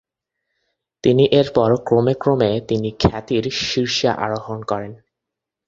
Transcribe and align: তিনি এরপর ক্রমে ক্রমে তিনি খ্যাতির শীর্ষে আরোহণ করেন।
তিনি 1.03 1.23
এরপর 1.31 1.69
ক্রমে 1.87 2.13
ক্রমে 2.13 2.51
তিনি 2.67 2.89
খ্যাতির 3.01 3.45
শীর্ষে 3.61 4.09
আরোহণ 4.23 4.59
করেন। 4.63 4.91